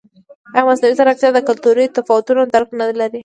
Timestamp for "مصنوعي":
0.67-0.93